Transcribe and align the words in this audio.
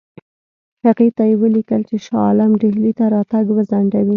هغې 0.85 1.07
ته 1.17 1.23
یې 1.29 1.35
ولیکل 1.41 1.81
چې 1.89 1.97
شاه 2.05 2.21
عالم 2.27 2.51
ډهلي 2.61 2.91
ته 2.99 3.05
راتګ 3.15 3.45
وځنډوي. 3.51 4.09